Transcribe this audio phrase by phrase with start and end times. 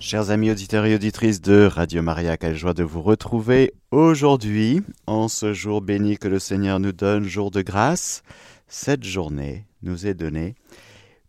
[0.00, 5.26] Chers amis auditeurs et auditrices de Radio Maria, quelle joie de vous retrouver aujourd'hui, en
[5.26, 8.22] ce jour béni que le Seigneur nous donne, jour de grâce.
[8.68, 10.54] Cette journée nous est donnée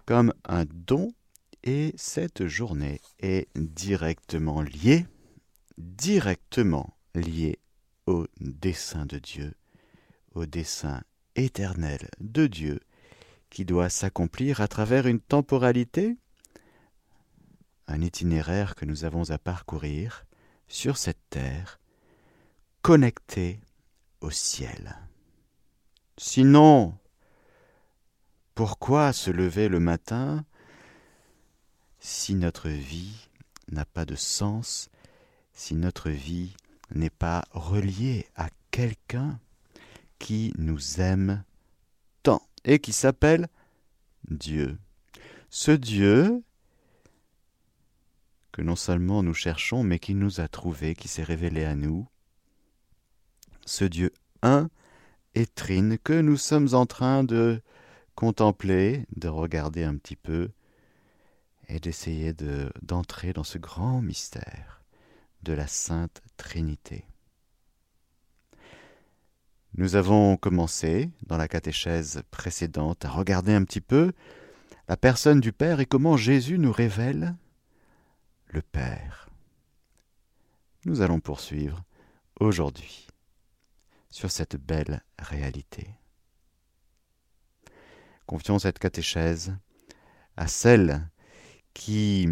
[0.06, 1.12] comme un don
[1.64, 5.08] et cette journée est directement liée,
[5.80, 7.58] directement liée
[8.06, 9.56] au dessein de Dieu,
[10.36, 11.02] au dessein
[11.36, 12.82] éternel de Dieu
[13.50, 16.18] qui doit s'accomplir à travers une temporalité
[17.90, 20.26] un itinéraire que nous avons à parcourir
[20.68, 21.80] sur cette terre,
[22.84, 23.60] connecté
[24.22, 24.96] au ciel.
[26.18, 26.96] Sinon,
[28.54, 30.46] pourquoi se lever le matin
[32.00, 33.28] si notre vie
[33.72, 34.90] n'a pas de sens,
[35.54, 36.56] si notre vie
[36.94, 39.40] n'est pas reliée à quelqu'un
[40.20, 41.44] qui nous aime
[42.22, 43.48] tant et qui s'appelle
[44.30, 44.78] Dieu?
[45.50, 46.44] Ce Dieu
[48.52, 52.08] que non seulement nous cherchons, mais qui nous a trouvés, qui s'est révélé à nous.
[53.66, 54.70] Ce Dieu un
[55.36, 57.62] et trine que nous sommes en train de
[58.16, 60.50] contempler, de regarder un petit peu
[61.68, 64.82] et d'essayer de, d'entrer dans ce grand mystère
[65.44, 67.06] de la Sainte Trinité.
[69.76, 74.12] Nous avons commencé, dans la catéchèse précédente, à regarder un petit peu
[74.88, 77.36] la personne du Père et comment Jésus nous révèle
[78.50, 79.30] le Père.
[80.86, 81.84] Nous allons poursuivre
[82.40, 83.08] aujourd'hui
[84.10, 85.88] sur cette belle réalité.
[88.26, 89.56] Confions cette catéchèse
[90.36, 91.08] à celle
[91.74, 92.28] qui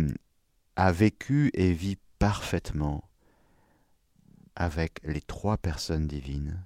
[0.76, 3.08] a vécu et vit parfaitement
[4.56, 6.64] avec les trois personnes divines.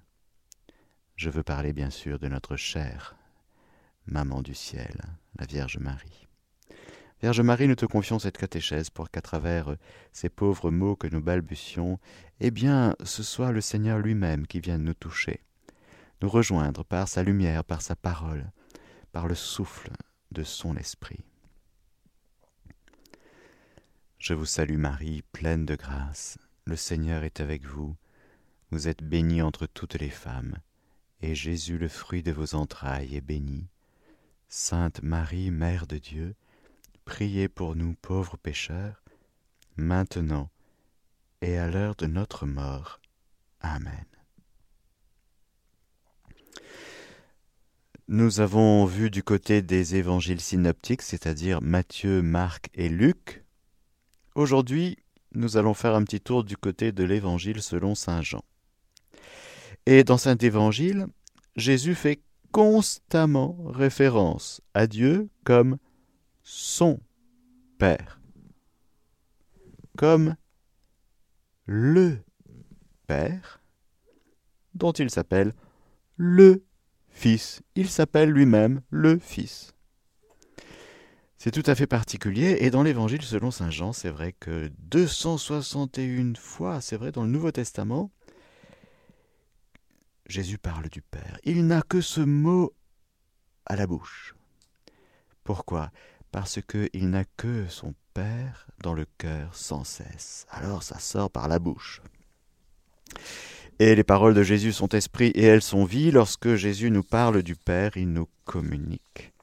[1.15, 3.15] Je veux parler bien sûr de notre chère
[4.05, 4.99] Maman du ciel,
[5.38, 6.30] la Vierge Marie.
[7.22, 9.77] Vierge Marie, nous te confions cette catéchèse pour qu'à travers euh,
[10.11, 12.00] ces pauvres mots que nous balbutions,
[12.39, 15.42] eh bien, ce soit le Seigneur lui-même qui vienne nous toucher,
[16.23, 18.52] nous rejoindre par sa lumière, par sa parole,
[19.11, 19.92] par le souffle
[20.32, 21.20] de son esprit.
[24.17, 27.95] Je vous salue Marie, pleine de grâce, le Seigneur est avec vous,
[28.71, 30.58] vous êtes bénie entre toutes les femmes,
[31.21, 33.67] et Jésus, le fruit de vos entrailles, est béni.
[34.49, 36.36] Sainte Marie, Mère de Dieu,
[37.11, 39.04] Priez pour nous pauvres pécheurs,
[39.76, 40.49] maintenant
[41.42, 43.02] et à l'heure de notre mort.
[43.60, 44.05] Amen.
[48.08, 53.44] Nous avons vu du côté des évangiles synoptiques, c'est-à-dire Matthieu, Marc et Luc.
[54.33, 54.98] Aujourd'hui,
[55.33, 58.45] nous allons faire un petit tour du côté de l'évangile selon Saint Jean.
[59.86, 61.08] Et dans cet évangile,
[61.58, 62.21] Jésus fait
[62.54, 65.77] constamment référence à Dieu comme
[66.43, 66.99] son
[67.77, 68.21] Père,
[69.97, 70.35] comme
[71.65, 72.19] le
[73.07, 73.61] Père,
[74.73, 75.53] dont il s'appelle
[76.15, 76.63] le
[77.09, 77.61] Fils.
[77.75, 79.73] Il s'appelle lui-même le Fils.
[81.37, 86.35] C'est tout à fait particulier, et dans l'Évangile selon Saint Jean, c'est vrai que 261
[86.35, 88.11] fois, c'est vrai dans le Nouveau Testament,
[90.27, 91.39] Jésus parle du Père.
[91.43, 92.75] Il n'a que ce mot
[93.65, 94.35] à la bouche.
[95.43, 95.91] Pourquoi?
[96.31, 100.45] Parce qu'il n'a que son Père dans le cœur sans cesse.
[100.49, 102.02] Alors ça sort par la bouche.
[103.80, 106.11] Et les paroles de Jésus sont esprit et elles sont vie.
[106.11, 109.33] Lorsque Jésus nous parle du Père, il nous communique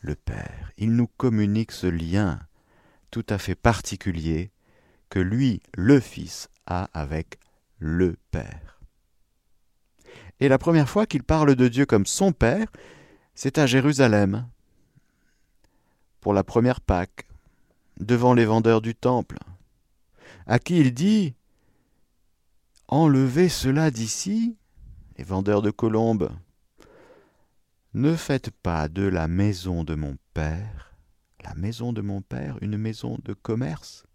[0.00, 0.72] le Père.
[0.76, 2.38] Il nous communique ce lien
[3.10, 4.50] tout à fait particulier
[5.08, 7.38] que lui, le Fils, a avec
[7.78, 8.80] le Père.
[10.40, 12.66] Et la première fois qu'il parle de Dieu comme son Père,
[13.34, 14.48] c'est à Jérusalem,
[16.24, 17.28] pour la première Pâque,
[18.00, 19.36] devant les vendeurs du temple,
[20.46, 21.34] à qui il dit
[22.88, 24.56] Enlevez cela d'ici,
[25.18, 26.30] les vendeurs de colombes.
[27.92, 30.96] Ne faites pas de la maison de mon Père,
[31.44, 34.06] la maison de mon Père, une maison de commerce.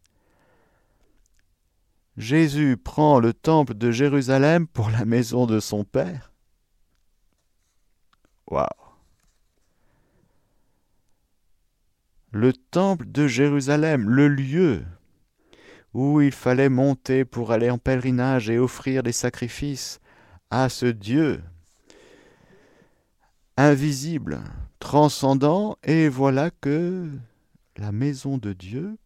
[2.17, 6.33] Jésus prend le temple de Jérusalem pour la maison de son Père.
[8.47, 8.78] Waouh
[12.31, 14.83] le temple de Jérusalem, le lieu
[15.93, 19.99] où il fallait monter pour aller en pèlerinage et offrir des sacrifices
[20.51, 21.41] à ce Dieu
[23.59, 24.41] invisible,
[24.79, 27.09] transcendant, et voilà que
[27.75, 28.97] la maison de Dieu,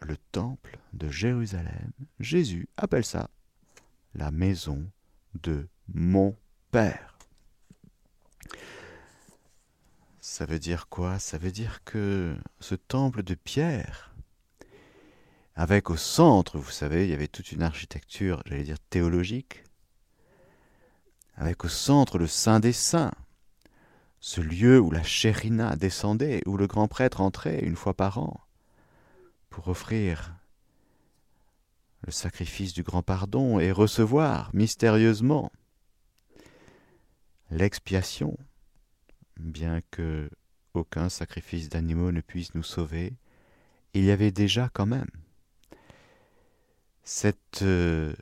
[0.00, 3.30] le temple de Jérusalem, Jésus appelle ça
[4.16, 4.84] la maison
[5.42, 6.36] de mon
[6.72, 7.18] Père.
[10.32, 11.18] Ça veut dire quoi?
[11.18, 14.14] Ça veut dire que ce temple de pierre
[15.56, 19.64] avec au centre, vous savez, il y avait toute une architecture, j'allais dire théologique,
[21.34, 23.10] avec au centre le Saint des Saints,
[24.20, 28.40] ce lieu où la chérina descendait, où le grand prêtre entrait une fois par an
[29.48, 30.36] pour offrir
[32.06, 35.50] le sacrifice du grand pardon et recevoir mystérieusement
[37.50, 38.38] l'expiation,
[39.40, 40.30] bien que
[40.74, 43.14] aucun sacrifice d'animaux ne puisse nous sauver,
[43.94, 45.10] il y avait déjà quand même
[47.02, 48.14] cette euh,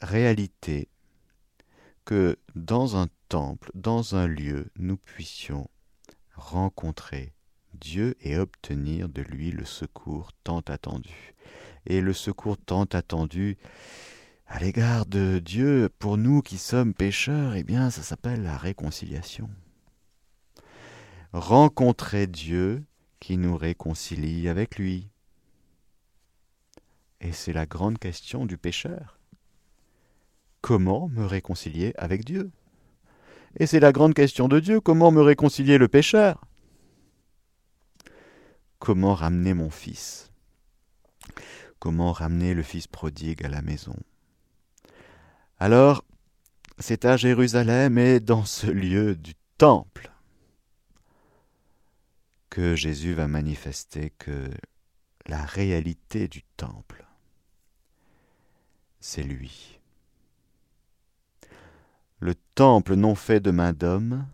[0.00, 0.88] réalité
[2.04, 5.70] que dans un temple, dans un lieu, nous puissions
[6.34, 7.32] rencontrer
[7.74, 11.34] Dieu et obtenir de lui le secours tant attendu.
[11.86, 13.58] Et le secours tant attendu
[14.46, 19.48] à l'égard de Dieu, pour nous qui sommes pécheurs, eh bien, ça s'appelle la réconciliation.
[21.32, 22.84] Rencontrer Dieu
[23.18, 25.08] qui nous réconcilie avec lui.
[27.22, 29.18] Et c'est la grande question du pécheur.
[30.60, 32.50] Comment me réconcilier avec Dieu?
[33.58, 36.44] Et c'est la grande question de Dieu, comment me réconcilier le pécheur?
[38.78, 40.30] Comment ramener mon fils?
[41.78, 43.96] Comment ramener le fils prodigue à la maison?
[45.58, 46.04] Alors,
[46.78, 50.11] c'est à Jérusalem et dans ce lieu du temple
[52.52, 54.50] que Jésus va manifester que
[55.24, 57.06] la réalité du temple,
[59.00, 59.80] c'est lui.
[62.20, 64.26] Le temple non fait de main d'homme,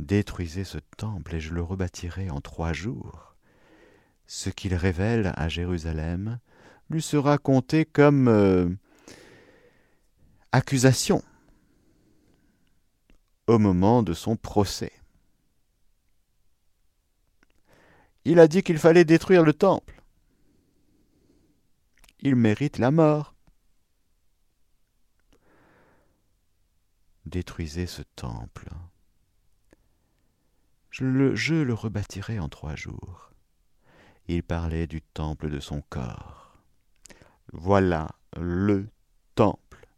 [0.00, 3.36] Détruisez ce temple et je le rebâtirai en trois jours.
[4.26, 6.40] Ce qu'il révèle à Jérusalem
[6.90, 8.68] lui sera compté comme euh,
[10.50, 11.22] accusation
[13.46, 14.92] au moment de son procès.
[18.24, 20.02] Il a dit qu'il fallait détruire le temple.
[22.20, 23.34] Il mérite la mort.
[27.26, 28.68] Détruisez ce temple
[30.92, 33.32] je le, rebâtirai en trois jours.
[34.28, 36.58] Il parlait du temple de son corps.
[37.52, 38.88] Voilà le
[39.34, 39.88] temple,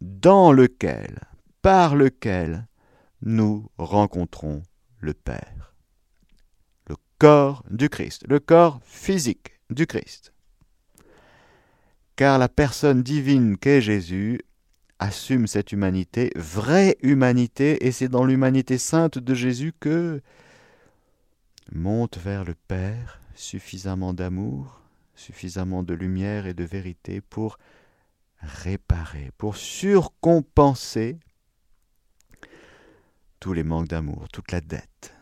[0.00, 1.20] dans lequel,
[1.62, 2.66] par lequel
[3.22, 4.62] nous rencontrons
[4.98, 5.74] le Père.
[7.18, 10.32] Corps du Christ, le corps physique du Christ.
[12.14, 14.40] Car la personne divine qu'est Jésus
[15.00, 20.20] assume cette humanité, vraie humanité, et c'est dans l'humanité sainte de Jésus que
[21.72, 24.80] monte vers le Père suffisamment d'amour,
[25.16, 27.58] suffisamment de lumière et de vérité pour
[28.40, 31.18] réparer, pour surcompenser
[33.40, 35.17] tous les manques d'amour, toute la dette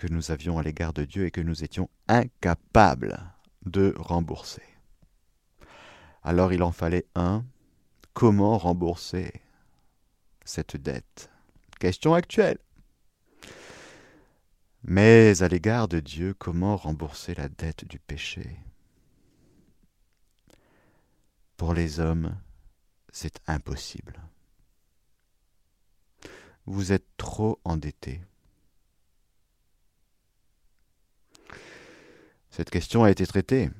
[0.00, 3.20] que nous avions à l'égard de Dieu et que nous étions incapables
[3.66, 4.62] de rembourser.
[6.22, 7.44] Alors il en fallait un
[8.14, 9.30] Comment rembourser
[10.42, 11.30] cette dette?
[11.78, 12.56] Question actuelle.
[14.84, 18.56] Mais à l'égard de Dieu, comment rembourser la dette du péché?
[21.58, 22.34] Pour les hommes,
[23.12, 24.18] c'est impossible.
[26.64, 28.22] Vous êtes trop endettés.
[32.50, 33.70] Cette question a été traitée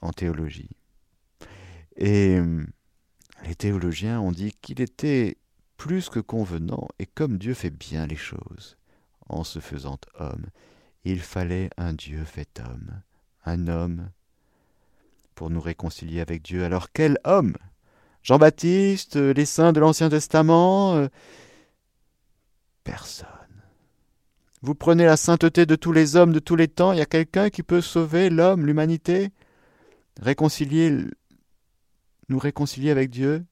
[0.00, 0.70] en théologie.
[1.96, 2.38] Et
[3.44, 5.36] les théologiens ont dit qu'il était
[5.76, 8.76] plus que convenant, et comme Dieu fait bien les choses,
[9.28, 10.46] en se faisant homme,
[11.04, 13.02] il fallait un Dieu fait homme,
[13.44, 14.10] un homme
[15.34, 16.64] pour nous réconcilier avec Dieu.
[16.64, 17.56] Alors quel homme?
[18.22, 21.08] Jean-Baptiste, les saints de l'Ancien Testament euh,
[22.84, 23.31] Personne.
[24.62, 27.06] Vous prenez la sainteté de tous les hommes de tous les temps, il y a
[27.06, 29.30] quelqu'un qui peut sauver l'homme, l'humanité,
[30.20, 31.04] réconcilier
[32.28, 33.44] nous réconcilier avec Dieu?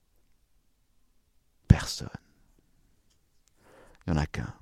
[1.69, 2.09] Personne.
[4.07, 4.55] Il n'y en a qu'un.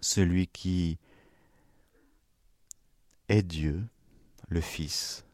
[0.00, 0.98] Celui qui
[3.28, 3.84] est Dieu,
[4.48, 5.24] le Fils,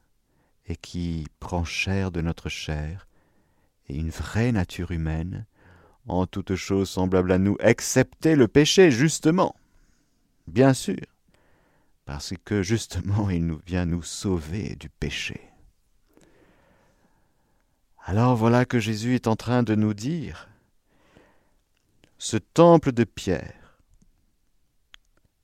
[0.66, 3.08] et qui prend chair de notre chair,
[3.88, 5.46] et une vraie nature humaine,
[6.08, 9.54] en toute chose semblable à nous, excepté le péché, justement.
[10.46, 11.04] Bien sûr,
[12.06, 15.42] parce que justement il nous vient nous sauver du péché.
[18.04, 20.48] Alors voilà que Jésus est en train de nous dire,
[22.16, 23.78] ce temple de pierre,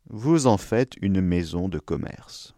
[0.09, 2.55] vous en faites une maison de commerce.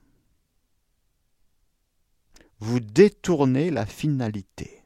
[2.60, 4.82] Vous détournez la finalité.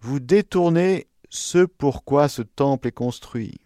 [0.00, 3.60] Vous détournez ce pourquoi ce temple est construit.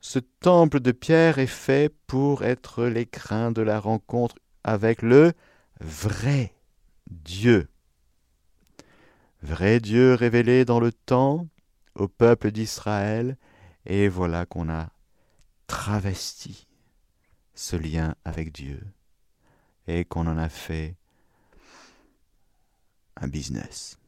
[0.00, 5.32] Ce temple de pierre est fait pour être l'écrin de la rencontre avec le
[5.80, 6.54] vrai
[7.10, 7.68] Dieu.
[9.42, 11.46] Vrai Dieu révélé dans le temps
[11.94, 13.36] au peuple d'Israël,
[13.86, 14.90] et voilà qu'on a
[15.66, 16.66] travesti
[17.54, 18.82] ce lien avec Dieu
[19.86, 20.96] et qu'on en a fait
[23.16, 23.98] un business.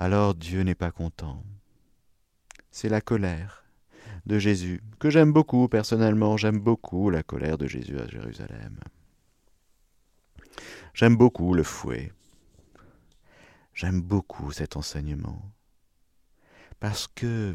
[0.00, 1.44] Alors Dieu n'est pas content.
[2.70, 3.66] C'est la colère
[4.24, 8.80] de Jésus, que j'aime beaucoup personnellement, j'aime beaucoup la colère de Jésus à Jérusalem.
[10.94, 12.14] J'aime beaucoup le fouet.
[13.74, 15.52] J'aime beaucoup cet enseignement.
[16.78, 17.54] Parce que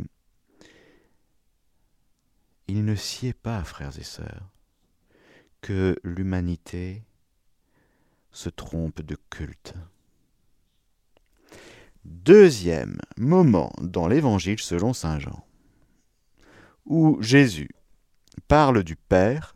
[2.67, 4.51] il ne sied pas, frères et sœurs,
[5.61, 7.05] que l'humanité
[8.29, 9.73] se trompe de culte.
[12.05, 15.43] Deuxième moment dans l'Évangile selon Saint Jean,
[16.85, 17.71] où Jésus
[18.47, 19.55] parle du Père,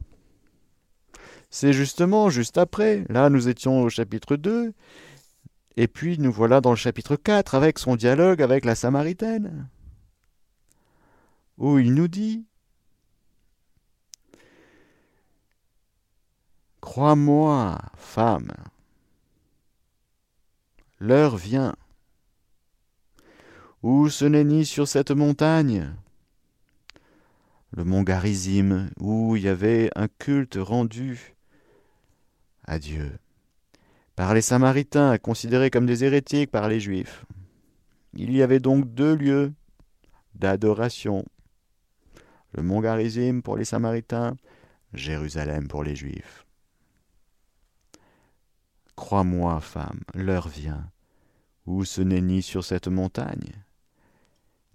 [1.51, 3.05] c'est justement juste après.
[3.07, 4.73] Là, nous étions au chapitre 2,
[5.77, 9.69] et puis nous voilà dans le chapitre 4 avec son dialogue avec la Samaritaine,
[11.59, 12.47] où il nous dit
[16.81, 18.51] Crois-moi, femme,
[20.99, 21.75] l'heure vient
[23.81, 25.93] où ce n'est ni sur cette montagne,
[27.71, 31.35] le mont Garizim, où il y avait un culte rendu
[32.65, 33.17] à Dieu,
[34.15, 37.25] par les Samaritains, considérés comme des hérétiques par les Juifs.
[38.13, 39.53] Il y avait donc deux lieux
[40.35, 41.25] d'adoration,
[42.53, 44.35] le mont Garizim pour les Samaritains,
[44.93, 46.45] Jérusalem pour les Juifs.
[48.95, 50.91] Crois-moi, femme, l'heure vient,
[51.65, 53.53] où ce n'est ni sur cette montagne,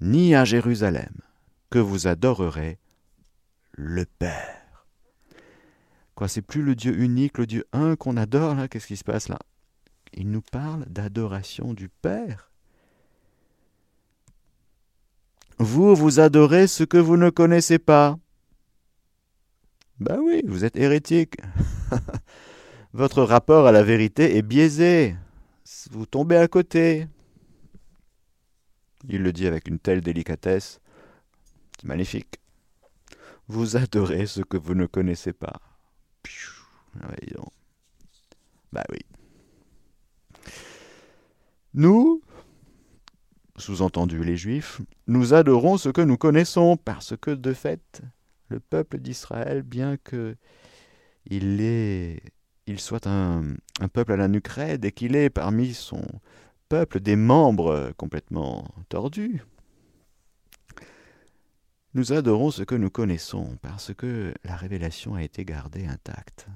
[0.00, 1.14] ni à Jérusalem,
[1.70, 2.78] que vous adorerez
[3.72, 4.86] le Père.
[6.14, 8.68] Quoi, c'est plus le Dieu unique, le Dieu un qu'on adore là?
[8.68, 9.38] Qu'est-ce qui se passe là?
[10.12, 12.52] Il nous parle d'adoration du Père.
[15.58, 18.16] Vous, vous adorez ce que vous ne connaissez pas.
[20.00, 21.36] Ben oui, vous êtes hérétique.
[22.92, 25.16] Votre rapport à la vérité est biaisé.
[25.90, 27.08] Vous tombez à côté.
[29.08, 30.80] Il le dit avec une telle délicatesse.
[31.78, 32.40] C'est magnifique.
[33.48, 35.60] Vous adorez ce que vous ne connaissez pas.
[38.72, 38.98] Bah oui.
[41.74, 42.22] Nous,
[43.56, 48.02] sous-entendu les Juifs, nous adorons ce que nous connaissons, parce que de fait,
[48.48, 50.36] le peuple d'Israël, bien que
[51.26, 52.22] il est
[52.66, 53.42] il soit un,
[53.92, 56.02] peuple à la nuque et qu'il ait parmi son
[56.98, 59.42] des membres complètement tordus.
[61.94, 66.46] Nous adorons ce que nous connaissons parce que la révélation a été gardée intacte.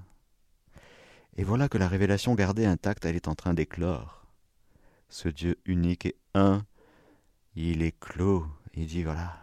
[1.36, 4.26] Et voilà que la révélation gardée intacte, elle est en train d'éclore.
[5.08, 6.64] Ce Dieu unique et un,
[7.54, 8.46] il est clos.
[8.74, 9.38] Il dit voilà,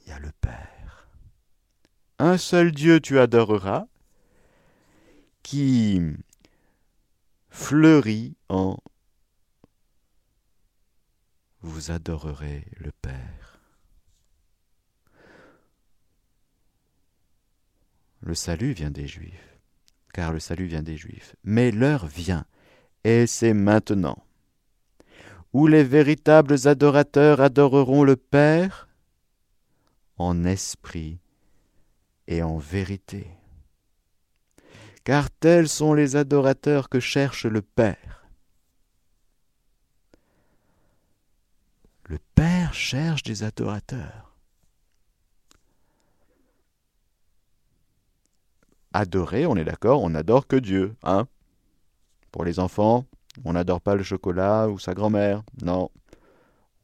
[0.00, 1.08] il y a le Père.
[2.18, 3.86] Un seul Dieu tu adoreras,
[5.42, 6.00] qui
[7.50, 8.78] fleurit en
[11.62, 13.60] Vous adorerez le Père.
[18.20, 19.58] Le salut vient des Juifs,
[20.12, 21.36] car le salut vient des Juifs.
[21.44, 22.44] Mais l'heure vient,
[23.04, 24.24] et c'est maintenant,
[25.52, 28.88] où les véritables adorateurs adoreront le Père
[30.16, 31.18] en esprit
[32.26, 33.26] et en vérité
[35.04, 38.28] car tels sont les adorateurs que cherche le Père.
[42.04, 42.18] Le
[42.72, 44.34] Cherche des adorateurs.
[48.92, 51.28] Adorer, on est d'accord, on n'adore que Dieu, hein
[52.32, 53.06] Pour les enfants,
[53.44, 55.90] on n'adore pas le chocolat ou sa grand-mère, non.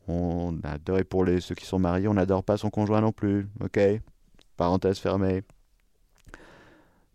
[0.06, 3.12] On adore, et pour les, ceux qui sont mariés, on n'adore pas son conjoint non
[3.12, 3.80] plus, ok
[4.56, 5.42] Parenthèse fermée.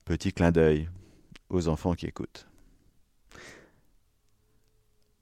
[0.04, 0.90] Petit clin d'œil
[1.50, 2.48] aux enfants qui écoutent.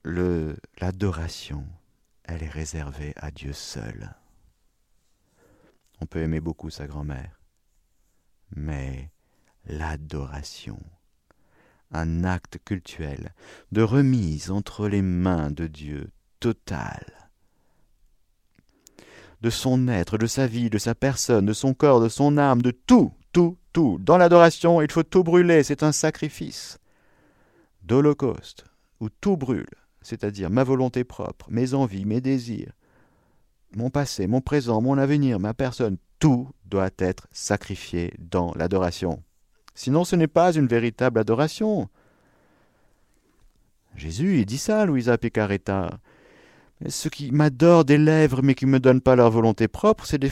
[0.04, 1.64] L'adoration,
[2.30, 4.14] elle est réservée à Dieu seul.
[6.00, 7.40] On peut aimer beaucoup sa grand-mère,
[8.54, 9.10] mais
[9.66, 10.80] l'adoration,
[11.90, 13.34] un acte cultuel
[13.72, 17.30] de remise entre les mains de Dieu totale,
[19.40, 22.62] de son être, de sa vie, de sa personne, de son corps, de son âme,
[22.62, 23.98] de tout, tout, tout.
[24.00, 26.78] Dans l'adoration, il faut tout brûler, c'est un sacrifice
[27.82, 28.64] d'holocauste,
[29.00, 29.66] où tout brûle,
[30.02, 32.72] c'est-à-dire ma volonté propre, mes envies, mes désirs,
[33.74, 39.22] mon passé, mon présent, mon avenir, ma personne, tout doit être sacrifié dans l'adoration.
[39.74, 41.88] Sinon ce n'est pas une véritable adoration.
[43.96, 45.98] Jésus, il dit ça, Louisa Picaretta.
[46.88, 50.22] Ceux qui m'adorent des lèvres mais qui ne me donnent pas leur volonté propre, c'est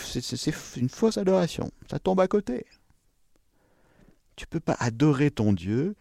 [0.76, 1.70] une fausse adoration.
[1.90, 2.64] Ça tombe à côté.
[4.36, 5.94] Tu ne peux pas adorer ton Dieu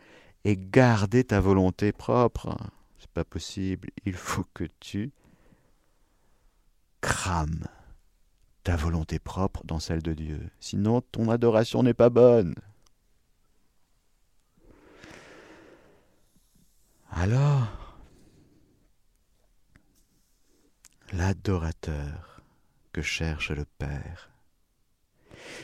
[0.45, 2.55] et garder ta volonté propre.
[2.99, 3.89] C'est pas possible.
[4.05, 5.11] Il faut que tu
[7.01, 7.67] crames
[8.63, 10.49] ta volonté propre dans celle de Dieu.
[10.59, 12.55] Sinon, ton adoration n'est pas bonne.
[17.09, 17.97] Alors,
[21.13, 22.41] l'adorateur
[22.91, 24.29] que cherche le Père,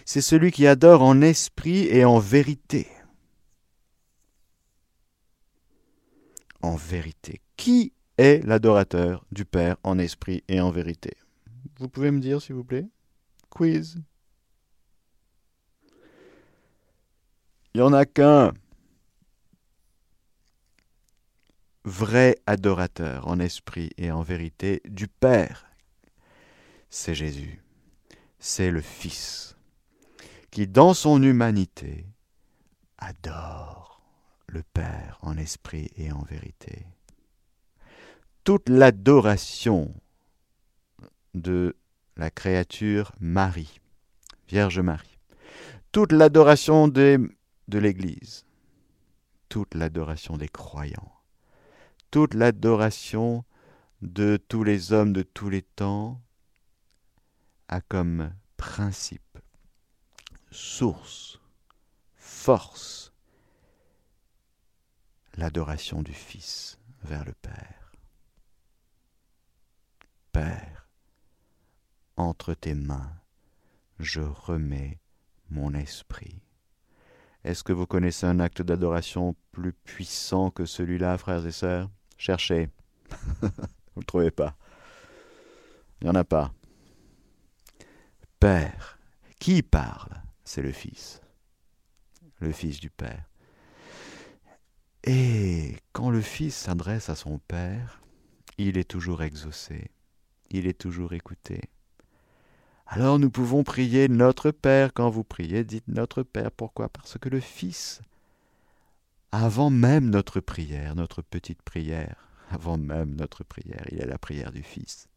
[0.05, 2.87] c'est celui qui adore en esprit et en vérité.
[6.63, 7.41] En vérité.
[7.55, 11.11] Qui est l'adorateur du Père en esprit et en vérité?
[11.77, 12.87] Vous pouvez me dire, s'il vous plaît?
[13.51, 14.01] Quiz.
[17.75, 18.53] Il n'y en a qu'un.
[21.85, 25.69] vrai adorateur en esprit et en vérité du Père.
[26.89, 27.61] C'est Jésus,
[28.39, 29.57] c'est le Fils,
[30.51, 32.05] qui dans son humanité
[32.97, 33.92] adore
[34.53, 36.85] le Père en esprit et en vérité.
[38.43, 39.93] Toute l'adoration
[41.33, 41.75] de
[42.15, 43.81] la créature Marie,
[44.47, 45.17] Vierge Marie,
[45.91, 47.29] toute l'adoration de
[47.71, 48.45] l'Église,
[49.49, 51.11] toute l'adoration des croyants,
[52.11, 53.43] toute l'adoration
[54.03, 56.21] de tous les hommes de tous les temps
[57.69, 59.39] a comme principe,
[60.51, 61.39] source,
[62.15, 63.02] force,
[65.35, 67.91] l'adoration du Fils vers le Père.
[70.31, 70.87] Père,
[72.17, 73.13] entre tes mains,
[73.99, 74.99] je remets
[75.49, 76.41] mon esprit.
[77.43, 81.89] Est-ce que vous connaissez un acte d'adoration plus puissant que celui-là, frères et sœurs?
[82.17, 82.69] Cherchez.
[83.41, 84.55] Vous ne le trouvez pas.
[85.99, 86.53] Il n'y en a pas.
[88.39, 88.97] Père.
[89.39, 90.21] Qui parle?
[90.45, 91.21] C'est le Fils.
[92.39, 93.25] Le Fils du Père.
[95.03, 98.01] Et quand le Fils s'adresse à son Père,
[98.57, 99.91] il est toujours exaucé,
[100.49, 101.61] il est toujours écouté.
[102.87, 104.93] Alors nous pouvons prier Notre Père.
[104.93, 106.51] Quand vous priez, dites Notre Père.
[106.51, 106.89] Pourquoi?
[106.89, 108.01] Parce que le Fils
[109.33, 114.51] avant même notre prière, notre petite prière, avant même notre prière, il a la prière
[114.51, 115.07] du Fils.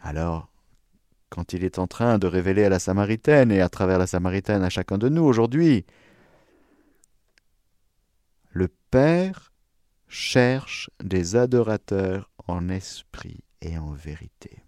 [0.00, 0.48] Alors,
[1.28, 4.62] quand il est en train de révéler à la Samaritaine et à travers la Samaritaine
[4.62, 5.84] à chacun de nous aujourd'hui,
[8.52, 9.52] le Père
[10.08, 14.62] cherche des adorateurs en esprit et en vérité.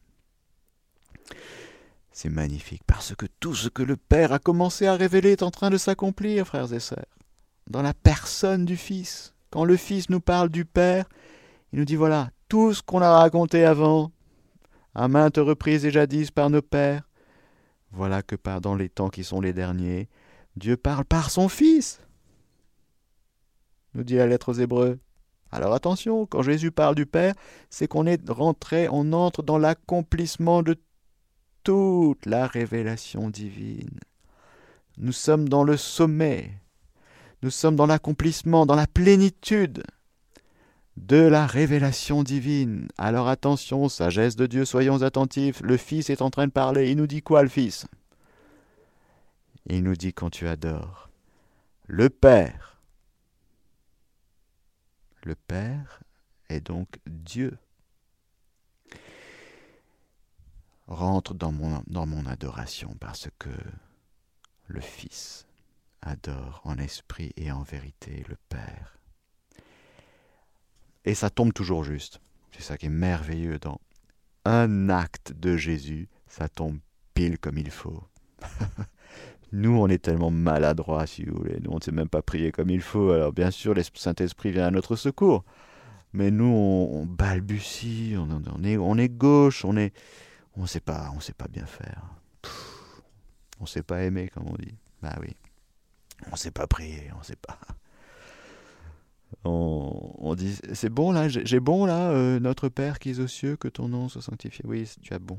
[2.11, 5.51] C'est magnifique parce que tout ce que le Père a commencé à révéler est en
[5.51, 7.19] train de s'accomplir, frères et sœurs,
[7.69, 9.35] dans la personne du Fils.
[9.51, 11.07] Quand le Fils nous parle du Père,
[11.73, 14.13] il nous dit voilà, tout ce qu'on a raconté avant,
[14.95, 17.09] à maintes reprises et jadis par nos pères,
[17.91, 20.09] voilà que dans les temps qui sont les derniers,
[20.57, 22.01] Dieu parle par son Fils,
[23.95, 24.99] nous dit la lettre aux Hébreux.
[25.51, 27.35] Alors attention, quand Jésus parle du Père,
[27.71, 30.77] c'est qu'on est rentré, on entre dans l'accomplissement de
[31.63, 34.01] toute la révélation divine.
[34.97, 36.51] Nous sommes dans le sommet,
[37.43, 39.85] nous sommes dans l'accomplissement, dans la plénitude
[40.97, 42.89] de la révélation divine.
[42.99, 45.61] Alors attention, sagesse de Dieu, soyons attentifs.
[45.63, 46.91] Le Fils est en train de parler.
[46.91, 47.87] Il nous dit quoi, le Fils?
[49.67, 51.11] Il nous dit quand tu adores
[51.87, 52.74] le Père.
[55.25, 56.03] Le Père
[56.49, 57.59] est donc Dieu.
[60.87, 63.49] rentre dans mon, dans mon adoration parce que
[64.67, 65.47] le Fils
[66.03, 68.99] adore en esprit et en vérité le Père.
[71.07, 72.21] Et ça tombe toujours juste.
[72.53, 73.81] C'est ça qui est merveilleux dans
[74.45, 76.79] un acte de Jésus, ça tombe
[77.15, 78.05] pile comme il faut.
[79.55, 81.61] Nous, on est tellement maladroits, si vous voulez.
[81.63, 83.11] Nous, on ne sait même pas prier comme il faut.
[83.11, 85.45] Alors, bien sûr, le Saint-Esprit vient à notre secours.
[86.13, 89.95] Mais nous, on, balbutie, on, est, gauche, on est,
[90.67, 92.03] sait pas, on sait pas bien faire.
[93.61, 94.75] on sait pas aimer, comme on dit.
[95.01, 95.37] Bah oui.
[96.33, 97.59] On sait pas prier, on sait pas.
[99.45, 103.57] On, dit, c'est bon là, j'ai bon là, euh, notre Père qui est aux cieux,
[103.57, 104.65] que ton nom soit sanctifié.
[104.67, 105.39] Oui, tu as bon.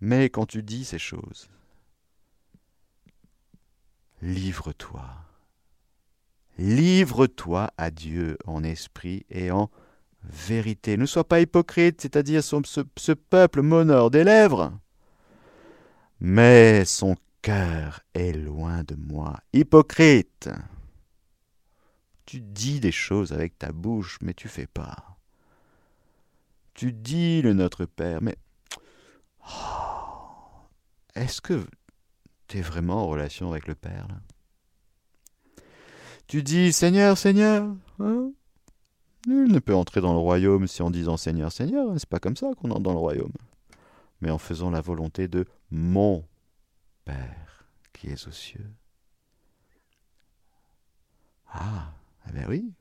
[0.00, 1.48] Mais quand tu dis ces choses,
[4.22, 5.04] livre-toi.
[6.58, 9.70] Livre-toi à Dieu en esprit et en
[10.24, 10.96] vérité.
[10.96, 14.72] Ne sois pas hypocrite, c'est-à-dire ce, peuple m'honore des lèvres,
[16.20, 19.38] mais son cœur est loin de moi.
[19.52, 20.50] Hypocrite
[22.26, 25.16] Tu dis des choses avec ta bouche, mais tu fais pas.
[26.74, 28.36] Tu dis le Notre Père, mais
[29.48, 30.66] oh,
[31.14, 31.64] est-ce que
[32.48, 34.08] tu es vraiment en relation avec le Père
[36.26, 38.32] Tu dis Seigneur, Seigneur, hein?
[39.26, 42.36] Nul ne peut entrer dans le royaume si en disant Seigneur, Seigneur, c'est pas comme
[42.36, 43.32] ça qu'on entre dans le royaume,
[44.20, 46.26] mais en faisant la volonté de mon
[47.04, 48.70] Père qui est aux cieux.
[51.52, 51.92] Ah,
[52.28, 52.72] eh bien oui.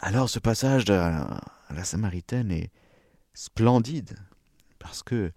[0.00, 2.70] Alors ce passage de la Samaritaine est
[3.32, 4.18] splendide,
[4.78, 5.32] parce que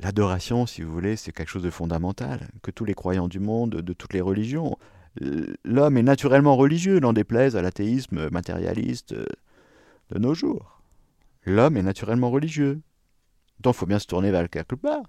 [0.00, 3.70] l'adoration, si vous voulez, c'est quelque chose de fondamental, que tous les croyants du monde,
[3.70, 4.76] de toutes les religions,
[5.64, 10.82] l'homme est naturellement religieux, n'en déplaise à l'athéisme matérialiste de nos jours.
[11.44, 12.80] L'homme est naturellement religieux.
[13.60, 15.02] Donc il faut bien se tourner vers quelque part.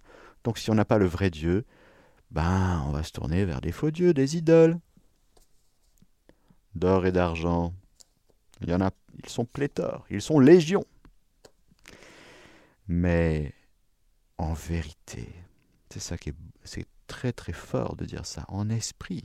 [0.43, 1.65] Donc si on n'a pas le vrai Dieu,
[2.31, 4.77] ben on va se tourner vers des faux dieux, des idoles.
[6.75, 7.73] D'or et d'argent.
[8.61, 10.85] Il y en a, ils sont pléthores, ils sont légions.
[12.87, 13.53] Mais
[14.41, 15.29] en vérité,
[15.91, 19.23] c'est ça qui est, c'est très très fort de dire ça, en esprit.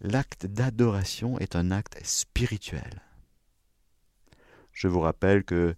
[0.00, 3.02] L'acte d'adoration est un acte spirituel.
[4.72, 5.76] Je vous rappelle que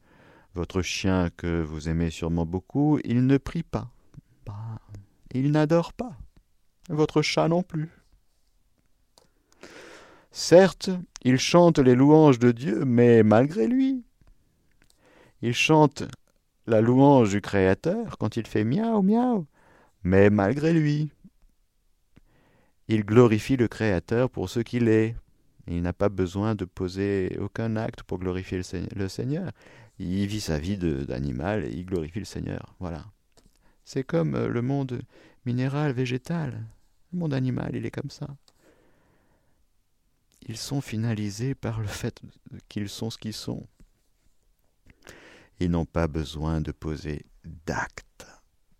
[0.54, 3.90] votre chien que vous aimez sûrement beaucoup, il ne prie pas.
[4.46, 4.78] Bah,
[5.32, 6.16] il n'adore pas.
[6.88, 7.90] Votre chat non plus.
[10.30, 10.90] Certes,
[11.22, 14.04] il chante les louanges de Dieu, mais malgré lui.
[15.42, 16.04] Il chante
[16.66, 19.46] la louange du Créateur quand il fait miaou miaou,
[20.02, 21.11] mais malgré lui.
[22.88, 25.16] Il glorifie le Créateur pour ce qu'il est.
[25.66, 28.61] Il n'a pas besoin de poser aucun acte pour glorifier
[28.94, 29.50] le Seigneur
[29.98, 32.74] il vit sa vie d'animal et il glorifie le Seigneur.
[32.81, 33.05] Voilà.
[33.85, 35.00] C'est comme euh, le monde
[35.44, 36.66] minéral, végétal.
[37.12, 38.29] Le monde animal, il est comme ça.
[40.48, 42.20] Ils sont finalisés par le fait
[42.68, 43.66] qu'ils sont ce qu'ils sont.
[45.58, 48.26] Ils n'ont pas besoin de poser d'actes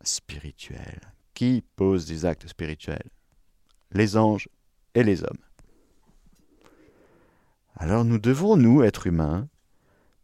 [0.03, 1.13] spirituels.
[1.35, 3.11] Qui pose des actes spirituels?
[3.93, 4.49] Les anges
[4.95, 5.45] et les hommes.
[7.77, 9.49] Alors nous devons, nous, êtres humains,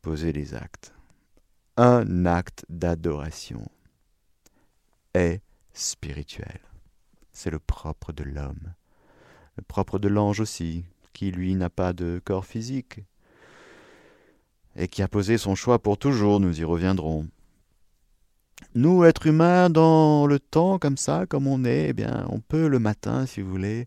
[0.01, 0.95] poser les actes.
[1.77, 3.71] Un acte d'adoration
[5.15, 6.61] est spirituel.
[7.33, 8.75] C'est le propre de l'homme.
[9.57, 13.01] Le propre de l'ange aussi, qui lui n'a pas de corps physique
[14.77, 17.27] et qui a posé son choix pour toujours, nous y reviendrons.
[18.75, 22.69] Nous, êtres humains, dans le temps comme ça, comme on est, eh bien, on peut
[22.69, 23.87] le matin, si vous voulez,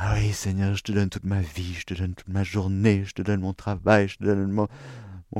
[0.00, 3.02] ah oui, Seigneur, je te donne toute ma vie, je te donne toute ma journée,
[3.04, 4.68] je te donne mon travail, je te donne mon,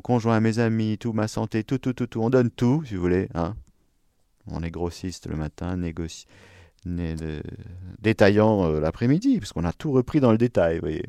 [0.02, 2.20] conjoint, mes amis, tout, ma santé, tout, tout, tout, tout.
[2.20, 3.28] On donne tout, si vous voulez.
[3.35, 3.54] Hein.
[4.48, 6.26] On est grossiste le matin, négocie,
[8.00, 11.04] détaillant euh, l'après-midi, puisqu'on a tout repris dans le détail, vous voyez.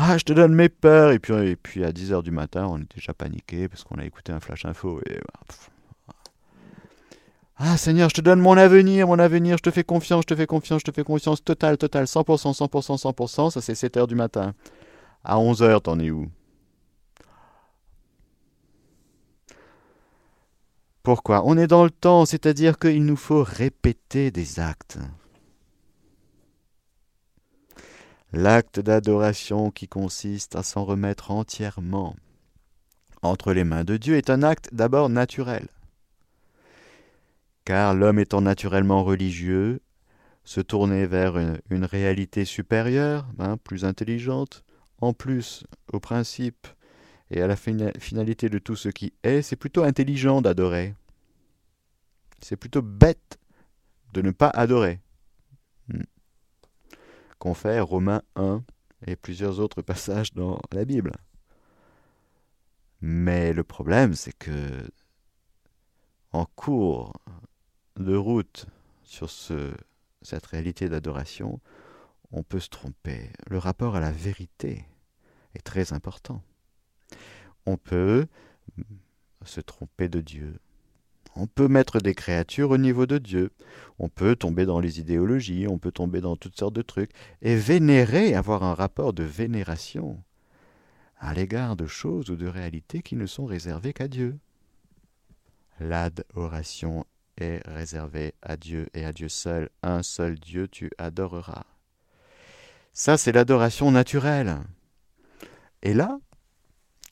[0.00, 1.10] Ah, je te donne mes peurs.
[1.10, 4.04] Et puis, et puis à 10h du matin, on est déjà paniqué parce qu'on a
[4.04, 5.00] écouté un flash info.
[5.10, 5.18] Et,
[7.56, 10.36] ah Seigneur, je te donne mon avenir, mon avenir, je te fais confiance, je te
[10.36, 14.06] fais confiance, je te fais confiance totale, totale, 100%, 100%, 100%, ça c'est 7 heures
[14.06, 14.54] du matin.
[15.24, 16.28] À 11 heures, t'en es où?
[21.02, 21.42] Pourquoi?
[21.44, 24.98] On est dans le temps, c'est-à-dire qu'il nous faut répéter des actes.
[28.32, 32.16] L'acte d'adoration qui consiste à s'en remettre entièrement
[33.22, 35.66] entre les mains de Dieu est un acte d'abord naturel
[37.68, 39.82] car l'homme étant naturellement religieux,
[40.42, 44.64] se tourner vers une, réalité supérieure, hein, plus intelligente,
[45.02, 46.66] en plus au principe
[47.30, 50.94] et à la finalité de tout ce qui est, c'est plutôt intelligent d'adorer.
[52.40, 53.38] C'est plutôt bête
[54.14, 55.00] de ne pas adorer.
[55.88, 56.04] Hmm.
[57.38, 58.64] Confère Romains 1
[59.06, 61.12] et plusieurs autres passages dans la Bible.
[63.00, 64.90] Mais le problème, c'est que
[66.32, 67.12] en cours
[67.96, 68.66] de route
[69.02, 69.72] sur ce,
[70.22, 71.60] cette réalité d'adoration,
[72.32, 73.30] on peut se tromper.
[73.48, 74.84] Le rapport à la vérité
[75.54, 76.42] est très important.
[77.66, 78.26] On peut
[79.44, 80.58] se tromper de Dieu.
[81.40, 83.50] On peut mettre des créatures au niveau de Dieu.
[84.00, 87.12] On peut tomber dans les idéologies, on peut tomber dans toutes sortes de trucs.
[87.42, 90.20] Et vénérer, avoir un rapport de vénération
[91.20, 94.36] à l'égard de choses ou de réalités qui ne sont réservées qu'à Dieu.
[95.78, 99.70] L'adoration est réservé à Dieu et à Dieu seul.
[99.84, 101.66] Un seul Dieu tu adoreras.
[102.92, 104.58] Ça, c'est l'adoration naturelle.
[105.82, 106.18] Et là,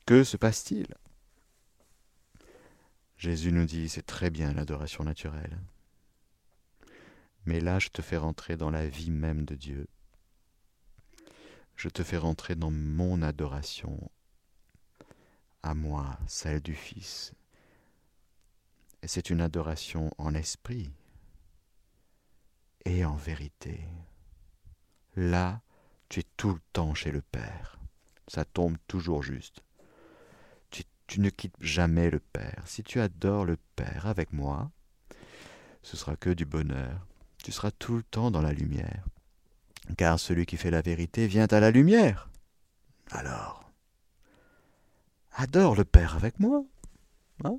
[0.05, 0.87] que se passe-t-il?
[3.17, 5.59] Jésus nous dit, c'est très bien l'adoration naturelle.
[7.45, 9.87] Mais là, je te fais rentrer dans la vie même de Dieu.
[11.75, 14.11] Je te fais rentrer dans mon adoration,
[15.63, 17.33] à moi, celle du Fils.
[19.01, 20.91] Et c'est une adoration en esprit
[22.85, 23.79] et en vérité.
[25.15, 25.61] Là,
[26.09, 27.79] tu es tout le temps chez le Père.
[28.27, 29.63] Ça tombe toujours juste.
[31.07, 32.63] Tu, ne quittes jamais le Père.
[32.65, 34.71] Si tu adores le Père avec moi,
[35.81, 37.07] ce sera que du bonheur
[37.47, 39.05] tu seras tout le temps dans la lumière.
[39.95, 42.29] Car celui qui fait la vérité vient à la lumière.
[43.09, 43.71] Alors,
[45.31, 46.65] adore le Père avec moi.
[47.45, 47.57] Hein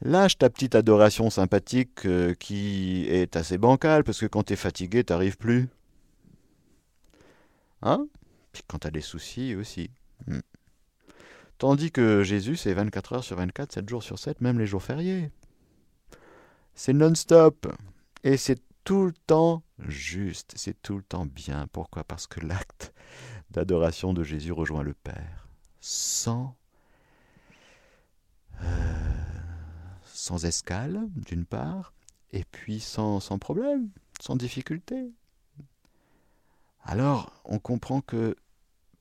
[0.00, 4.56] Lâche ta petite adoration sympathique euh, qui est assez bancale, parce que quand tu es
[4.56, 5.68] fatigué, t'arrives plus.
[7.82, 8.08] Hein?
[8.52, 9.88] Puis quand t'as des soucis aussi.
[10.26, 10.40] Hmm.
[11.58, 14.82] Tandis que Jésus, c'est 24 heures sur 24, 7 jours sur 7, même les jours
[14.82, 15.30] fériés.
[16.74, 17.66] C'est non-stop.
[18.22, 21.66] Et c'est tout le temps juste, c'est tout le temps bien.
[21.72, 22.04] Pourquoi?
[22.04, 22.94] Parce que l'acte
[23.50, 25.48] d'adoration de Jésus rejoint le Père,
[25.80, 26.56] sans,
[28.62, 29.24] euh,
[30.04, 31.92] sans escale, d'une part,
[32.32, 33.90] et puis sans, sans problème,
[34.20, 35.12] sans difficulté.
[36.82, 38.36] Alors, on comprend que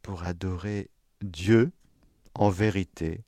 [0.02, 0.90] pour adorer
[1.22, 1.72] Dieu,
[2.38, 3.24] en vérité,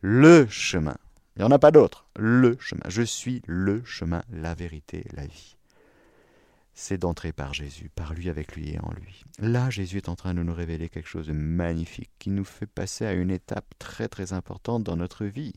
[0.00, 0.96] le chemin,
[1.38, 2.06] il n'y en a pas d'autre.
[2.16, 2.82] Le chemin.
[2.88, 5.56] Je suis le chemin, la vérité, la vie.
[6.74, 9.22] C'est d'entrer par Jésus, par lui, avec lui et en lui.
[9.38, 12.66] Là, Jésus est en train de nous révéler quelque chose de magnifique qui nous fait
[12.66, 15.54] passer à une étape très très importante dans notre vie.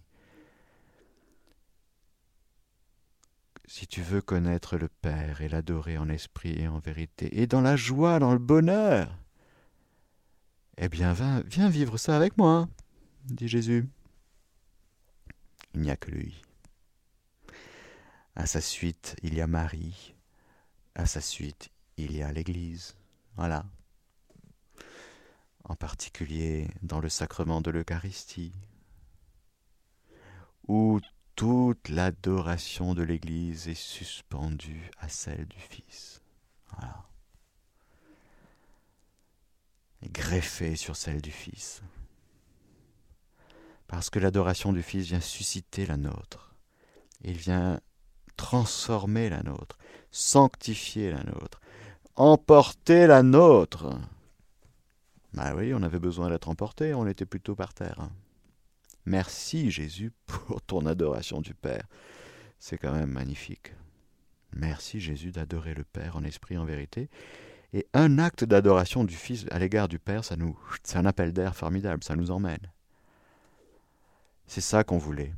[3.65, 7.61] Si tu veux connaître le Père et l'adorer en esprit et en vérité, et dans
[7.61, 9.17] la joie, dans le bonheur,
[10.77, 12.67] eh bien, viens, vivre ça avec moi,
[13.25, 13.87] dit Jésus
[15.73, 16.41] il n'y a que lui.
[18.35, 20.15] À sa suite, il y a Marie.
[20.95, 22.95] À sa suite, il y a l'Église.
[23.35, 23.65] Voilà.
[25.63, 28.53] En particulier dans le sacrement de l'Eucharistie,
[30.67, 30.99] où
[31.35, 36.21] toute l'adoration de l'Église est suspendue à celle du Fils.
[36.71, 37.10] Voilà.
[40.09, 41.81] Greffée sur celle du Fils
[43.91, 46.55] parce que l'adoration du Fils vient susciter la nôtre.
[47.25, 47.81] Il vient
[48.37, 49.77] transformer la nôtre,
[50.11, 51.59] sanctifier la nôtre,
[52.15, 53.99] emporter la nôtre.
[55.33, 58.09] Bah oui, on avait besoin d'être emporté, on était plutôt par terre.
[59.05, 61.85] Merci Jésus pour ton adoration du Père.
[62.59, 63.73] C'est quand même magnifique.
[64.53, 67.09] Merci Jésus d'adorer le Père en esprit, en vérité.
[67.73, 71.31] Et un acte d'adoration du Fils à l'égard du Père, ça nous, c'est un appel
[71.31, 72.71] d'air formidable, ça nous emmène.
[74.47, 75.33] C'est ça qu'on voulait.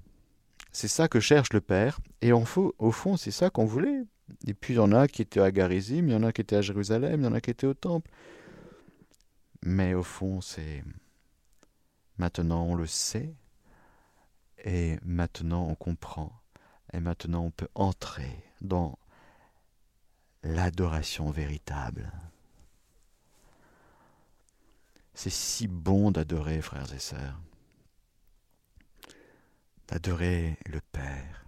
[0.71, 1.99] C'est ça que cherche le Père.
[2.21, 4.01] Et au fond, c'est ça qu'on voulait.
[4.47, 6.41] Et puis il y en a qui étaient à Garizim, il y en a qui
[6.41, 8.09] étaient à Jérusalem, il y en a qui étaient au temple.
[9.61, 10.83] Mais au fond, c'est
[12.17, 13.35] maintenant on le sait,
[14.65, 16.31] et maintenant on comprend,
[16.93, 18.97] et maintenant on peut entrer dans
[20.43, 22.11] l'adoration véritable.
[25.13, 27.39] C'est si bon d'adorer, frères et sœurs
[29.87, 31.45] d'adorer le Père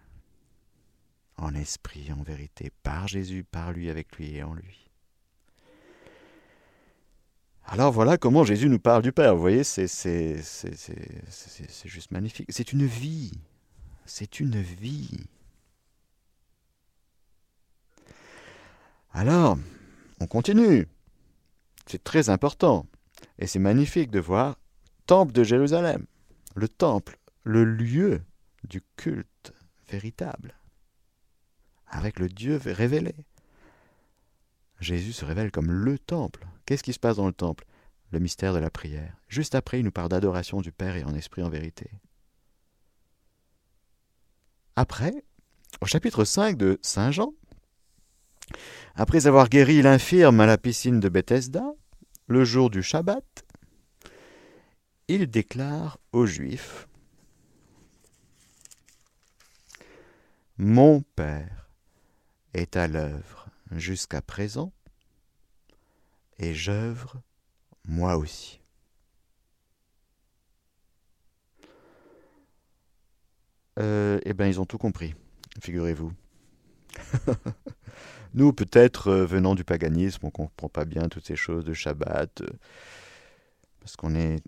[1.37, 4.89] en esprit, en vérité, par Jésus, par lui, avec lui et en lui.
[7.65, 9.35] Alors voilà comment Jésus nous parle du Père.
[9.35, 9.87] Vous voyez, c'est,
[11.85, 12.47] juste magnifique.
[12.49, 13.31] C'est une vie.
[14.05, 15.25] C'est une vie.
[19.15, 19.57] Alors,
[20.19, 20.89] on continue.
[21.87, 22.85] C'est très important.
[23.39, 24.59] Et c'est magnifique de voir
[25.05, 26.05] Temple de Jérusalem.
[26.53, 28.21] Le temple, le lieu
[28.65, 29.53] du culte
[29.89, 30.59] véritable,
[31.87, 33.15] avec le Dieu révélé.
[34.81, 36.45] Jésus se révèle comme le temple.
[36.65, 37.63] Qu'est-ce qui se passe dans le temple?
[38.11, 39.15] Le mystère de la prière.
[39.29, 41.89] Juste après, il nous parle d'adoration du Père et en esprit en vérité.
[44.75, 45.23] Après,
[45.79, 47.33] au chapitre 5 de Saint Jean,
[48.95, 51.73] après avoir guéri l'infirme à la piscine de Bethesda,
[52.27, 53.45] le jour du Shabbat,
[55.07, 56.87] il déclare aux Juifs
[60.57, 61.69] Mon Père
[62.53, 64.71] est à l'œuvre jusqu'à présent,
[66.37, 67.21] et j'œuvre
[67.83, 68.61] moi aussi.
[73.77, 75.13] Euh, eh bien, ils ont tout compris,
[75.61, 76.13] figurez-vous.
[78.35, 81.73] Nous, peut-être, euh, venant du paganisme, on ne comprend pas bien toutes ces choses de
[81.73, 82.47] Shabbat, euh,
[83.79, 84.43] parce qu'on est,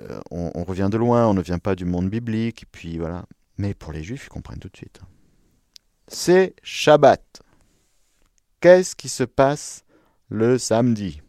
[0.00, 3.26] euh, on, revient de loin, on ne vient pas du monde biblique, puis voilà.
[3.58, 5.00] Mais pour les Juifs, ils comprennent tout de suite.
[6.06, 7.42] C'est Shabbat.
[8.60, 9.84] Qu'est-ce qui se passe
[10.28, 11.20] le samedi?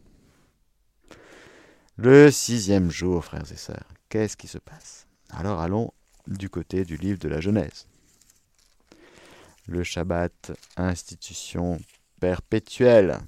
[1.96, 3.88] Le sixième jour, frères et sœurs.
[4.08, 5.08] Qu'est-ce qui se passe?
[5.30, 5.92] Alors allons
[6.28, 7.88] du côté du livre de la Genèse
[9.66, 11.78] le Shabbat, institution
[12.20, 13.18] perpétuelle.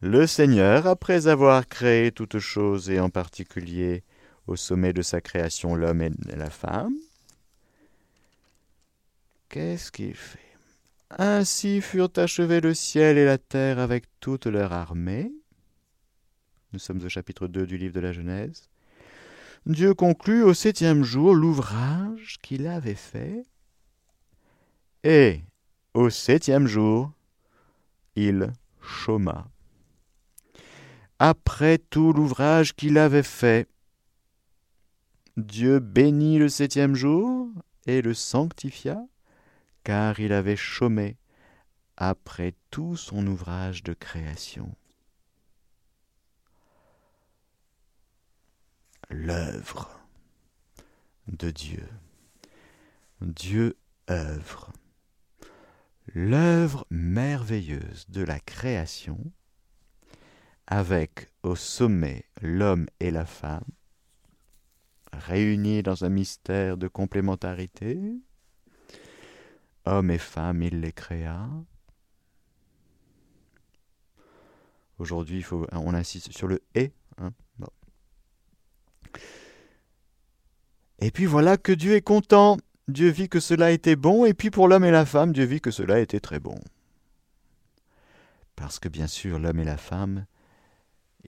[0.00, 4.02] Le Seigneur, après avoir créé toutes choses et en particulier
[4.46, 6.94] au sommet de sa création l'homme et la femme,
[9.48, 10.40] qu'est-ce qu'il fait?
[11.16, 15.32] Ainsi furent achevés le ciel et la terre avec toute leur armée.
[16.72, 18.68] Nous sommes au chapitre 2 du livre de la Genèse.
[19.64, 23.44] Dieu conclut au septième jour l'ouvrage qu'il avait fait,
[25.04, 25.44] et
[25.92, 27.12] au septième jour,
[28.16, 29.46] il chôma.
[31.18, 33.68] Après tout l'ouvrage qu'il avait fait,
[35.36, 37.48] Dieu bénit le septième jour
[37.86, 38.98] et le sanctifia,
[39.84, 41.18] car il avait chômé
[41.96, 44.74] après tout son ouvrage de création.
[49.10, 50.00] L'œuvre
[51.28, 51.86] de Dieu.
[53.20, 53.76] Dieu
[54.10, 54.72] œuvre
[56.14, 59.18] l'œuvre merveilleuse de la création,
[60.66, 63.64] avec au sommet l'homme et la femme,
[65.12, 67.98] réunis dans un mystère de complémentarité.
[69.84, 71.48] Homme et femme, il les créa.
[74.98, 76.92] Aujourd'hui, on insiste sur le et.
[77.18, 77.32] Hein
[81.00, 82.56] et puis voilà que Dieu est content
[82.88, 85.60] Dieu vit que cela était bon, et puis pour l'homme et la femme, Dieu vit
[85.60, 86.58] que cela était très bon.
[88.56, 90.26] Parce que bien sûr, l'homme et la femme,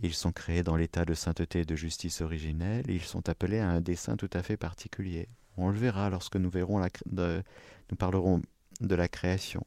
[0.02, 3.68] ils sont créés dans l'état de sainteté et de justice originelle, ils sont appelés à
[3.68, 5.28] un dessein tout à fait particulier.
[5.56, 8.42] On le verra lorsque nous, verrons la, nous parlerons
[8.80, 9.64] de la création.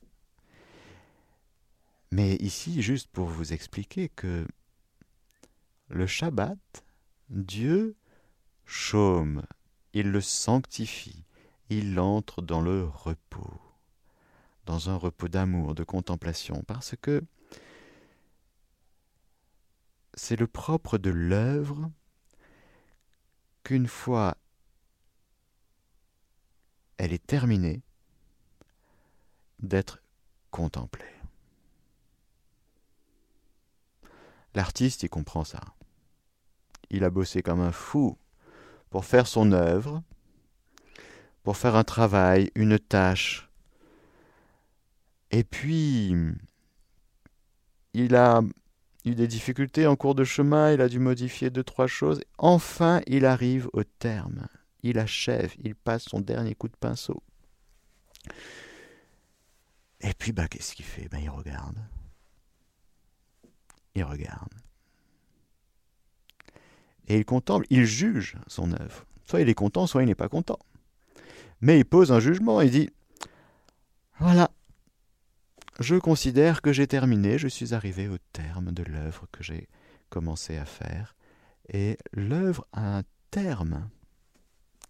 [2.11, 4.45] Mais ici, juste pour vous expliquer que
[5.89, 6.57] le Shabbat,
[7.29, 7.95] Dieu
[8.65, 9.43] chôme,
[9.93, 11.23] il le sanctifie,
[11.69, 13.61] il entre dans le repos,
[14.65, 17.23] dans un repos d'amour, de contemplation, parce que
[20.13, 21.91] c'est le propre de l'œuvre
[23.63, 24.35] qu'une fois
[26.99, 27.81] elle est terminée,
[29.59, 30.03] d'être
[30.51, 31.05] contemplée.
[34.53, 35.61] L'artiste, il comprend ça.
[36.89, 38.17] Il a bossé comme un fou
[38.89, 40.03] pour faire son œuvre,
[41.49, 43.49] pour faire un travail, une tâche.
[45.31, 46.15] Et puis,
[47.95, 48.43] il a
[49.03, 52.21] eu des difficultés en cours de chemin, il a dû modifier deux, trois choses.
[52.37, 54.45] Enfin, il arrive au terme.
[54.83, 57.23] Il achève, il passe son dernier coup de pinceau.
[60.01, 61.09] Et puis, bah, qu'est-ce qu'il fait?
[61.09, 61.79] Ben, Il regarde.
[63.95, 64.53] Il regarde.
[67.07, 69.07] Et il contemple, il juge son œuvre.
[69.25, 70.59] Soit il est content, soit il n'est pas content
[71.61, 72.61] mais il pose un jugement.
[72.61, 72.89] Il dit
[74.19, 74.51] Voilà,
[75.79, 79.67] je considère que j'ai terminé, je suis arrivé au terme de l'œuvre que j'ai
[80.09, 81.15] commencé à faire.
[81.71, 83.89] Et l'œuvre a un terme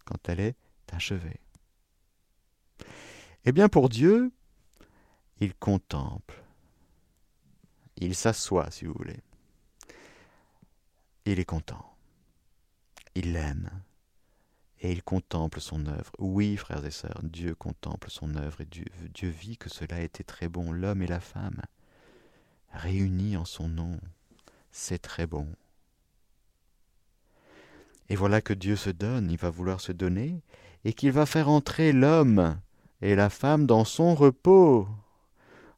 [0.04, 0.56] quand elle est
[0.92, 1.40] achevée.
[3.44, 4.32] Eh bien, pour Dieu,
[5.40, 6.42] il contemple.
[7.96, 9.20] Il s'assoit, si vous voulez.
[11.26, 11.94] Il est content.
[13.14, 13.70] Il l'aime
[14.80, 16.12] et il contemple son œuvre.
[16.18, 20.48] Oui, frères et sœurs, Dieu contemple son œuvre et Dieu, vit que cela était très
[20.48, 21.60] bon, l'homme et la femme,
[22.72, 24.00] réunis en son nom.
[24.72, 25.46] C'est très bon.
[28.08, 30.42] Et voilà que Dieu se donne, il va vouloir se donner,
[30.84, 32.58] et qu'il va faire entrer l'homme
[33.02, 34.88] et la femme dans son repos,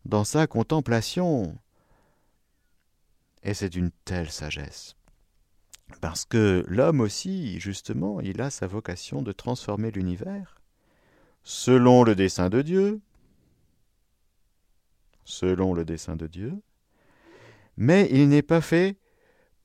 [0.04, 1.58] dans sa contemplation.
[3.42, 4.94] Et c'est d'une telle sagesse.
[6.00, 10.60] Parce que l'homme aussi, justement, il a sa vocation de transformer l'univers
[11.44, 13.00] selon le dessein de Dieu,
[15.24, 16.54] selon le dessein de Dieu,
[17.76, 18.96] mais il n'est pas fait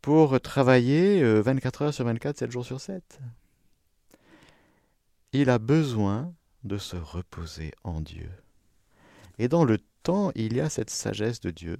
[0.01, 3.19] pour travailler 24 euh, heures sur 24, 7 jours sur 7.
[5.33, 8.31] Il a besoin de se reposer en Dieu.
[9.37, 11.77] Et dans le temps, il y a cette sagesse de Dieu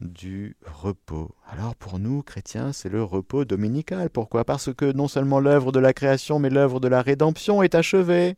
[0.00, 1.34] du repos.
[1.46, 4.10] Alors pour nous, chrétiens, c'est le repos dominical.
[4.10, 4.44] Pourquoi?
[4.44, 8.36] Parce que non seulement l'œuvre de la création, mais l'œuvre de la rédemption est achevée.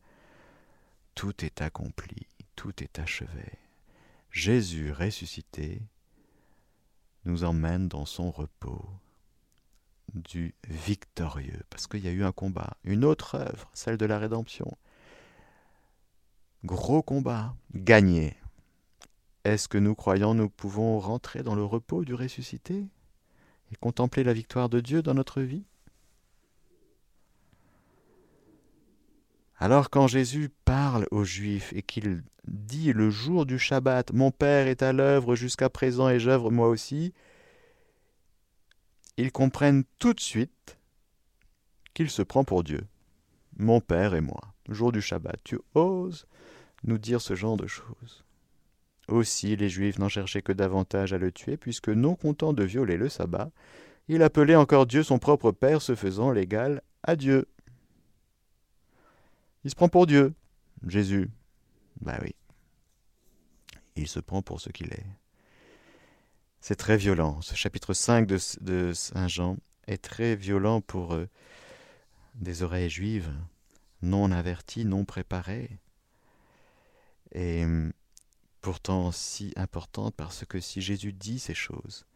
[1.15, 3.59] Tout est accompli, tout est achevé.
[4.31, 5.83] Jésus ressuscité
[7.25, 8.89] nous emmène dans son repos
[10.15, 14.19] du victorieux, parce qu'il y a eu un combat, une autre œuvre, celle de la
[14.19, 14.71] rédemption.
[16.65, 18.38] Gros combat, gagné.
[19.45, 22.87] Est-ce que nous croyons nous pouvons rentrer dans le repos du ressuscité
[23.71, 25.65] et contempler la victoire de Dieu dans notre vie?
[29.57, 34.69] Alors quand Jésus parle aux Juifs et qu'il dit le jour du Shabbat, Mon Père
[34.69, 37.13] est à l'œuvre jusqu'à présent et j'œuvre moi aussi,
[39.17, 40.79] ils comprennent tout de suite
[41.93, 42.87] qu'il se prend pour Dieu.
[43.57, 46.27] Mon Père et moi, jour du Shabbat, tu oses
[46.85, 48.25] nous dire ce genre de choses.
[49.09, 52.97] Aussi les Juifs n'en cherchaient que davantage à le tuer, puisque non content de violer
[52.97, 53.51] le sabbat,
[54.09, 57.47] il appelait encore Dieu son propre Père, se faisant l'égal à Dieu.
[59.65, 60.35] Il se prend pour Dieu,
[60.87, 61.31] Jésus.
[62.01, 62.35] Ben oui.
[63.97, 65.07] Il se prend pour ce qu'il est.
[66.61, 67.41] C'est très violent.
[67.41, 69.57] Ce chapitre 5 de, Saint Jean
[69.87, 71.29] est très violent pour euh,
[72.35, 73.31] des oreilles juives,
[74.03, 75.71] non averties, non préparées.
[77.33, 77.93] Et hum,
[78.61, 82.07] pourtant si importante parce que si Jésus dit ces choses,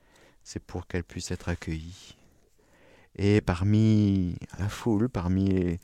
[0.43, 2.17] c'est pour qu'elles puissent être accueillies.
[3.17, 5.79] Et parmi la foule, parmi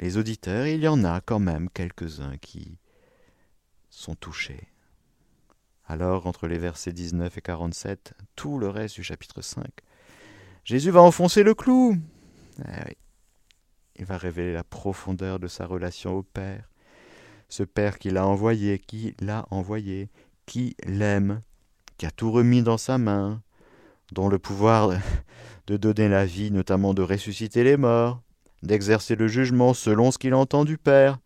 [0.00, 2.78] les auditeurs, il y en a quand même quelques-uns qui
[3.90, 4.68] sont touchés.
[5.86, 9.66] Alors, entre les versets 19 et 47, tout le reste du chapitre 5,
[10.64, 11.96] Jésus va enfoncer le clou.
[12.66, 12.96] Eh
[13.96, 16.68] il va révéler la profondeur de sa relation au Père.
[17.48, 20.10] Ce Père qui l'a envoyé, qui l'a envoyé,
[20.46, 21.42] qui l'aime,
[21.96, 23.42] qui a tout remis dans sa main,
[24.12, 24.90] dont le pouvoir
[25.66, 28.20] de donner la vie, notamment de ressusciter les morts,
[28.62, 31.18] d'exercer le jugement selon ce qu'il entend du Père.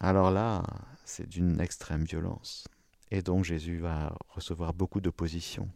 [0.00, 0.62] Alors là,
[1.04, 2.66] c'est d'une extrême violence.
[3.10, 5.68] Et donc Jésus va recevoir beaucoup d'opposition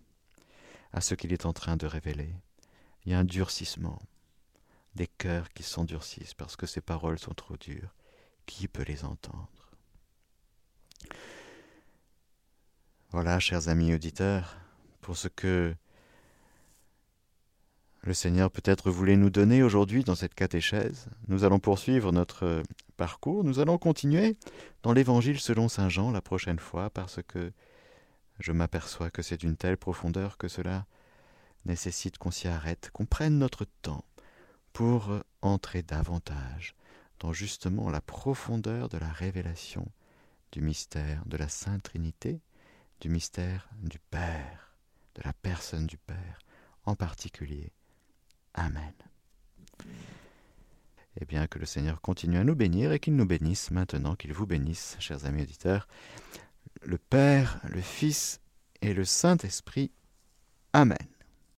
[0.93, 2.35] à ce qu'il est en train de révéler.
[3.05, 4.01] Il y a un durcissement,
[4.95, 7.95] des cœurs qui s'endurcissent parce que ces paroles sont trop dures.
[8.47, 9.49] Qui peut les entendre
[13.11, 14.57] Voilà, chers amis auditeurs,
[15.01, 15.75] pour ce que
[18.03, 21.09] le Seigneur peut-être voulait nous donner aujourd'hui dans cette catéchèse.
[21.29, 22.63] Nous allons poursuivre notre
[22.97, 24.37] parcours, nous allons continuer
[24.83, 27.53] dans l'Évangile selon Saint Jean la prochaine fois, parce que
[28.39, 30.87] je m'aperçois que c'est d'une telle profondeur que cela
[31.65, 34.05] nécessite qu'on s'y arrête, qu'on prenne notre temps
[34.73, 35.11] pour
[35.43, 36.77] entrer davantage
[37.21, 39.87] dans justement la profondeur de la révélation
[40.53, 42.41] du mystère de la Sainte Trinité,
[43.01, 44.77] du mystère du Père,
[45.15, 46.39] de la personne du Père
[46.85, 47.73] en particulier
[48.55, 48.93] Amen.
[51.21, 54.33] Eh bien, que le Seigneur continue à nous bénir et qu'il nous bénisse maintenant, qu'il
[54.33, 55.89] vous bénisse, chers amis auditeurs,
[56.83, 58.41] le Père, le Fils
[58.81, 59.93] et le Saint-Esprit.
[60.73, 60.97] Amen.